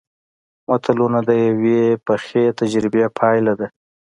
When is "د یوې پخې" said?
1.29-2.43